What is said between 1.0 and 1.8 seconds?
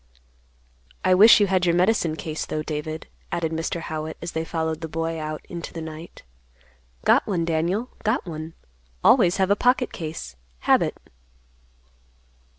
"I wish you had your